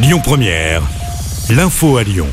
Lyon 0.00 0.20
Première, 0.22 0.82
l'info 1.50 1.96
à 1.96 2.04
Lyon. 2.04 2.28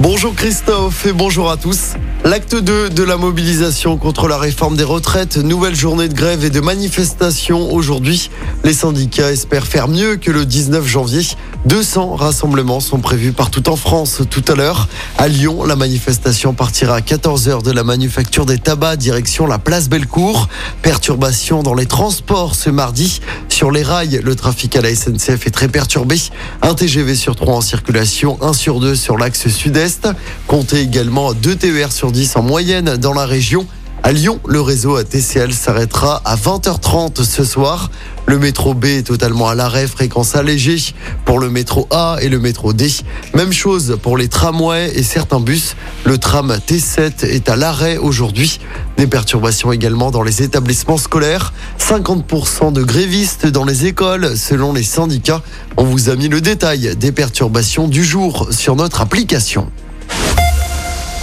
Bonjour 0.00 0.34
Christophe 0.34 1.06
et 1.06 1.12
bonjour 1.12 1.48
à 1.48 1.56
tous. 1.56 1.94
L'acte 2.24 2.56
2 2.56 2.90
de 2.90 3.02
la 3.04 3.16
mobilisation 3.16 3.96
contre 3.96 4.28
la 4.28 4.38
réforme 4.38 4.76
des 4.76 4.84
retraites, 4.84 5.36
nouvelle 5.36 5.76
journée 5.76 6.08
de 6.08 6.14
grève 6.14 6.44
et 6.44 6.50
de 6.50 6.60
manifestation 6.60 7.72
aujourd'hui. 7.72 8.30
Les 8.64 8.72
syndicats 8.72 9.30
espèrent 9.30 9.66
faire 9.66 9.88
mieux 9.88 10.16
que 10.16 10.30
le 10.30 10.44
19 10.44 10.86
janvier. 10.86 11.22
200 11.66 12.16
rassemblements 12.16 12.80
sont 12.80 12.98
prévus 12.98 13.32
partout 13.32 13.68
en 13.68 13.76
France 13.76 14.22
tout 14.30 14.44
à 14.48 14.54
l'heure. 14.54 14.88
À 15.18 15.28
Lyon, 15.28 15.64
la 15.64 15.76
manifestation 15.76 16.54
partira 16.54 16.96
à 16.96 17.00
14h 17.00 17.62
de 17.62 17.70
la 17.70 17.84
manufacture 17.84 18.46
des 18.46 18.58
tabacs 18.58 18.98
direction 18.98 19.46
la 19.46 19.58
place 19.58 19.88
Bellecour. 19.88 20.48
Perturbation 20.82 21.62
dans 21.62 21.74
les 21.74 21.86
transports 21.86 22.54
ce 22.54 22.70
mardi. 22.70 23.20
Sur 23.60 23.70
les 23.70 23.82
rails, 23.82 24.22
le 24.24 24.34
trafic 24.34 24.74
à 24.76 24.80
la 24.80 24.94
SNCF 24.94 25.46
est 25.46 25.50
très 25.50 25.68
perturbé. 25.68 26.16
Un 26.62 26.72
TGV 26.72 27.14
sur 27.14 27.36
3 27.36 27.56
en 27.56 27.60
circulation, 27.60 28.38
1 28.40 28.54
sur 28.54 28.80
2 28.80 28.94
sur 28.94 29.18
l'axe 29.18 29.48
sud-est. 29.48 30.08
Comptez 30.46 30.80
également 30.80 31.34
2 31.34 31.56
TER 31.56 31.92
sur 31.92 32.10
10 32.10 32.36
en 32.36 32.42
moyenne 32.42 32.96
dans 32.96 33.12
la 33.12 33.26
région. 33.26 33.66
À 34.02 34.12
Lyon, 34.12 34.40
le 34.48 34.62
réseau 34.62 35.00
TCL 35.02 35.52
s'arrêtera 35.52 36.22
à 36.24 36.34
20h30 36.34 37.22
ce 37.22 37.44
soir. 37.44 37.90
Le 38.24 38.38
métro 38.38 38.72
B 38.72 38.86
est 38.86 39.06
totalement 39.06 39.48
à 39.48 39.54
l'arrêt, 39.54 39.86
fréquence 39.86 40.34
allégée 40.36 40.78
pour 41.26 41.38
le 41.38 41.50
métro 41.50 41.86
A 41.90 42.16
et 42.22 42.30
le 42.30 42.38
métro 42.38 42.72
D. 42.72 42.90
Même 43.34 43.52
chose 43.52 43.98
pour 44.02 44.16
les 44.16 44.28
tramways 44.28 44.90
et 44.94 45.02
certains 45.02 45.38
bus. 45.38 45.76
Le 46.04 46.16
tram 46.16 46.56
T7 46.66 47.26
est 47.26 47.50
à 47.50 47.56
l'arrêt 47.56 47.98
aujourd'hui. 47.98 48.58
Des 48.96 49.06
perturbations 49.06 49.70
également 49.70 50.10
dans 50.10 50.22
les 50.22 50.42
établissements 50.42 50.96
scolaires. 50.96 51.52
50% 51.78 52.72
de 52.72 52.82
grévistes 52.82 53.46
dans 53.46 53.66
les 53.66 53.84
écoles 53.84 54.34
selon 54.34 54.72
les 54.72 54.82
syndicats. 54.82 55.42
On 55.76 55.84
vous 55.84 56.08
a 56.08 56.16
mis 56.16 56.28
le 56.28 56.40
détail 56.40 56.96
des 56.96 57.12
perturbations 57.12 57.86
du 57.86 58.02
jour 58.02 58.48
sur 58.50 58.76
notre 58.76 59.02
application. 59.02 59.70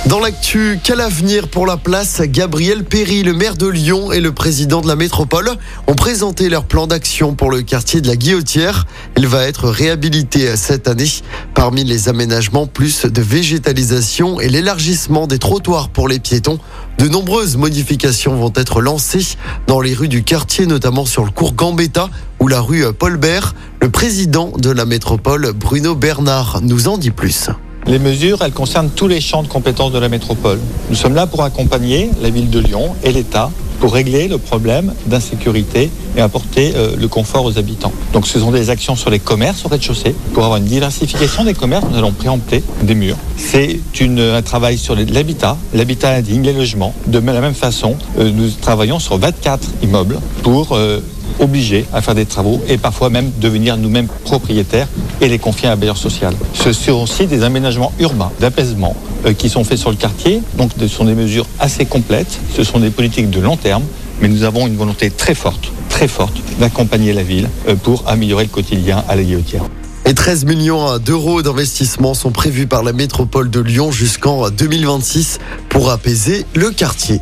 Dans 0.07 0.21
l'actu, 0.21 0.79
quel 0.81 1.01
avenir 1.01 1.49
pour 1.49 1.65
la 1.65 1.75
place 1.75 2.21
Gabriel 2.21 2.85
Péry, 2.85 3.23
le 3.23 3.33
maire 3.33 3.57
de 3.57 3.67
Lyon 3.67 4.13
et 4.13 4.21
le 4.21 4.31
président 4.31 4.79
de 4.79 4.87
la 4.87 4.95
métropole 4.95 5.51
ont 5.85 5.95
présenté 5.95 6.47
leur 6.47 6.63
plan 6.63 6.87
d'action 6.87 7.35
pour 7.35 7.51
le 7.51 7.61
quartier 7.61 7.99
de 7.99 8.07
la 8.07 8.15
Guillotière? 8.15 8.85
Il 9.17 9.27
va 9.27 9.43
être 9.43 9.67
réhabilité 9.67 10.55
cette 10.55 10.87
année. 10.87 11.09
Parmi 11.53 11.83
les 11.83 12.07
aménagements, 12.07 12.67
plus 12.67 13.05
de 13.05 13.21
végétalisation 13.21 14.39
et 14.39 14.47
l'élargissement 14.47 15.27
des 15.27 15.39
trottoirs 15.39 15.89
pour 15.89 16.07
les 16.07 16.19
piétons. 16.19 16.59
De 16.99 17.09
nombreuses 17.09 17.57
modifications 17.57 18.37
vont 18.37 18.53
être 18.55 18.79
lancées 18.79 19.35
dans 19.67 19.81
les 19.81 19.93
rues 19.93 20.07
du 20.07 20.23
quartier, 20.23 20.67
notamment 20.67 21.05
sur 21.05 21.25
le 21.25 21.31
cours 21.31 21.53
Gambetta 21.53 22.09
ou 22.39 22.47
la 22.47 22.61
rue 22.61 22.93
Paul 22.93 23.17
Bert. 23.17 23.55
Le 23.81 23.89
président 23.89 24.53
de 24.57 24.71
la 24.71 24.85
métropole, 24.85 25.51
Bruno 25.51 25.95
Bernard, 25.95 26.61
nous 26.61 26.87
en 26.87 26.97
dit 26.97 27.11
plus. 27.11 27.49
Les 27.87 27.99
mesures, 27.99 28.39
elles 28.41 28.51
concernent 28.51 28.89
tous 28.89 29.07
les 29.07 29.21
champs 29.21 29.43
de 29.43 29.47
compétences 29.47 29.93
de 29.93 29.99
la 29.99 30.09
métropole. 30.09 30.59
Nous 30.89 30.95
sommes 30.95 31.15
là 31.15 31.25
pour 31.25 31.43
accompagner 31.43 32.09
la 32.21 32.29
ville 32.29 32.49
de 32.49 32.59
Lyon 32.59 32.93
et 33.01 33.13
l'État 33.13 33.49
pour 33.79 33.93
régler 33.93 34.27
le 34.27 34.37
problème 34.37 34.93
d'insécurité 35.05 35.89
et 36.17 36.21
apporter 36.21 36.73
euh, 36.75 36.97
le 36.99 37.07
confort 37.07 37.45
aux 37.45 37.57
habitants. 37.57 37.93
Donc 38.11 38.27
ce 38.27 38.39
sont 38.39 38.51
des 38.51 38.69
actions 38.69 38.97
sur 38.97 39.09
les 39.09 39.19
commerces 39.19 39.63
au 39.63 39.69
rez-de-chaussée. 39.69 40.15
Pour 40.33 40.43
avoir 40.43 40.57
une 40.57 40.65
diversification 40.65 41.45
des 41.45 41.53
commerces, 41.53 41.85
nous 41.89 41.97
allons 41.97 42.11
préempter 42.11 42.61
des 42.81 42.95
murs. 42.95 43.15
C'est 43.37 43.79
un 44.01 44.41
travail 44.41 44.77
sur 44.77 44.95
l'habitat, 44.95 45.57
l'habitat 45.73 46.09
indigne, 46.09 46.41
les 46.41 46.53
logements. 46.53 46.93
De 47.05 47.19
la 47.19 47.39
même 47.39 47.53
façon, 47.53 47.95
euh, 48.19 48.31
nous 48.33 48.49
travaillons 48.49 48.99
sur 48.99 49.17
24 49.17 49.65
immeubles 49.81 50.19
pour 50.43 50.73
euh, 50.73 50.99
obligés 51.39 51.85
à 51.93 52.01
faire 52.01 52.15
des 52.15 52.25
travaux 52.25 52.61
et 52.67 52.77
parfois 52.77 53.09
même 53.09 53.31
devenir 53.39 53.77
nous-mêmes 53.77 54.07
propriétaires 54.25 54.87
et 55.21 55.27
les 55.27 55.39
confier 55.39 55.67
à 55.69 55.73
un 55.73 55.75
bailleur 55.75 55.97
social. 55.97 56.33
Ce 56.53 56.73
sont 56.73 56.93
aussi 56.93 57.27
des 57.27 57.43
aménagements 57.43 57.91
urbains, 57.99 58.31
d'apaisement, 58.39 58.95
euh, 59.25 59.33
qui 59.33 59.49
sont 59.49 59.63
faits 59.63 59.77
sur 59.77 59.89
le 59.89 59.95
quartier. 59.95 60.41
Donc 60.57 60.71
ce 60.79 60.87
sont 60.87 61.05
des 61.05 61.15
mesures 61.15 61.45
assez 61.59 61.85
complètes, 61.85 62.39
ce 62.55 62.63
sont 62.63 62.79
des 62.79 62.89
politiques 62.89 63.29
de 63.29 63.39
long 63.39 63.57
terme, 63.57 63.83
mais 64.21 64.27
nous 64.27 64.43
avons 64.43 64.67
une 64.67 64.75
volonté 64.75 65.09
très 65.09 65.35
forte, 65.35 65.71
très 65.89 66.07
forte, 66.07 66.35
d'accompagner 66.59 67.13
la 67.13 67.23
ville 67.23 67.49
euh, 67.67 67.75
pour 67.75 68.03
améliorer 68.07 68.43
le 68.43 68.49
quotidien 68.49 69.03
à 69.07 69.15
la 69.15 69.23
guillotière. 69.23 69.63
Et 70.05 70.13
13 70.13 70.45
millions 70.45 70.99
d'euros 70.99 71.41
d'investissement 71.41 72.13
sont 72.13 72.31
prévus 72.31 72.65
par 72.65 72.81
la 72.81 72.93
métropole 72.93 73.49
de 73.49 73.59
Lyon 73.59 73.91
jusqu'en 73.91 74.49
2026 74.49 75.39
pour 75.67 75.91
apaiser 75.91 76.45
le 76.55 76.71
quartier. 76.71 77.19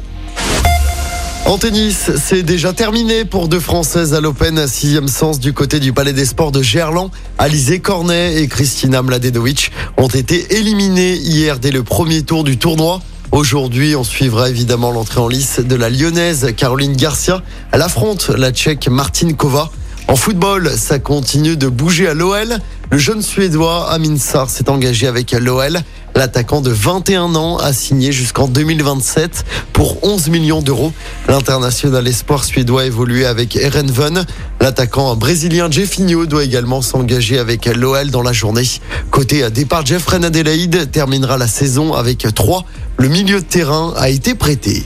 En 1.46 1.60
tennis, 1.60 2.10
c'est 2.18 2.42
déjà 2.42 2.74
terminé 2.74 3.24
pour 3.24 3.48
deux 3.48 3.60
Françaises 3.60 4.16
à 4.16 4.20
l'Open, 4.20 4.68
sixième 4.68 5.08
sens 5.08 5.40
du 5.40 5.54
côté 5.54 5.80
du 5.80 5.94
Palais 5.94 6.12
des 6.12 6.26
Sports 6.26 6.52
de 6.52 6.64
Gerland. 6.64 7.12
Alizé 7.38 7.80
Cornet 7.80 8.42
et 8.42 8.48
Christina 8.48 9.04
Mladenovic 9.04 9.72
ont 9.98 10.08
été 10.08 10.56
éliminées 10.56 11.14
hier 11.14 11.60
dès 11.60 11.70
le 11.70 11.84
premier 11.84 12.24
tour 12.24 12.44
du 12.44 12.58
tournoi. 12.58 13.00
Aujourd'hui, 13.32 13.96
on 13.96 14.04
suivra 14.04 14.50
évidemment 14.50 14.90
l'entrée 14.90 15.20
en 15.20 15.28
lice 15.28 15.60
de 15.60 15.76
la 15.76 15.92
lyonnaise 15.92 16.52
Caroline 16.58 16.96
Garcia. 16.96 17.44
Elle 17.72 17.84
affronte 17.84 18.30
la 18.30 18.52
tchèque 18.52 18.88
Martin 18.88 19.34
Kova. 19.34 19.70
En 20.08 20.16
football, 20.16 20.72
ça 20.78 21.00
continue 21.00 21.58
de 21.58 21.68
bouger 21.68 22.08
à 22.08 22.14
l'OL. 22.14 22.60
Le 22.92 22.98
jeune 22.98 23.24
Suédois 23.24 23.90
Amin 23.92 24.18
Sarr 24.18 24.52
s'est 24.52 24.70
engagé 24.70 25.08
avec 25.08 25.32
l'OL. 25.32 25.80
L'attaquant 26.14 26.62
de 26.62 26.70
21 26.70 27.34
ans 27.34 27.58
a 27.58 27.74
signé 27.74 28.12
jusqu'en 28.12 28.48
2027 28.48 29.44
pour 29.74 30.04
11 30.04 30.30
millions 30.30 30.62
d'euros. 30.62 30.94
L'international 31.28 32.08
espoir 32.08 32.44
suédois 32.44 32.86
évolué 32.86 33.26
avec 33.26 33.56
Erenven. 33.56 34.26
L'attaquant 34.62 35.16
brésilien 35.16 35.72
Jeffinho 35.72 36.28
doit 36.28 36.44
également 36.44 36.84
s'engager 36.84 37.40
avec 37.40 37.66
l'OL 37.66 38.12
dans 38.12 38.22
la 38.22 38.32
journée. 38.32 38.70
Côté 39.10 39.50
départ, 39.50 39.86
Jeffrey 39.86 40.24
Adelaide 40.24 40.92
terminera 40.92 41.38
la 41.38 41.48
saison 41.48 41.96
avec 41.96 42.28
3. 42.34 42.64
Le 42.98 43.08
milieu 43.08 43.40
de 43.40 43.46
terrain 43.46 43.94
a 43.98 44.10
été 44.10 44.36
prêté. 44.36 44.84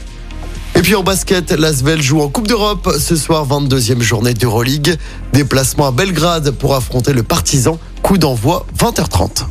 Et 0.76 0.82
puis 0.82 0.96
en 0.96 1.04
basket, 1.04 1.52
l'Asvel 1.52 2.02
joue 2.02 2.22
en 2.22 2.30
Coupe 2.30 2.48
d'Europe 2.48 2.96
ce 3.00 3.16
soir, 3.16 3.48
22e 3.48 4.02
journée 4.02 4.34
d'Euroleague. 4.34 4.98
Déplacement 5.34 5.88
à 5.88 5.92
Belgrade 5.92 6.52
pour 6.52 6.76
affronter 6.76 7.14
le 7.14 7.24
Partizan. 7.24 7.80
Coup 8.02 8.18
d'envoi 8.18 8.66
20h30. 8.78 9.46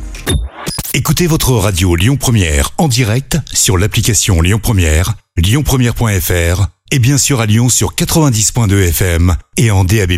Écoutez 0.93 1.27
votre 1.27 1.51
radio 1.53 1.95
Lyon 1.95 2.17
Première 2.17 2.71
en 2.77 2.87
direct 2.87 3.37
sur 3.53 3.77
l'application 3.77 4.41
Lyon 4.41 4.59
Première, 4.61 5.13
lyonpremière.fr 5.37 6.67
et 6.91 6.99
bien 6.99 7.19
sûr 7.19 7.41
à 7.41 7.45
Lyon 7.45 7.69
sur 7.69 7.93
90.2 7.93 8.87
FM 8.89 9.35
et 9.57 9.69
en 9.69 9.83
DAB+. 9.83 10.13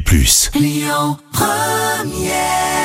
Lyon 0.56 1.18
Première 1.34 2.81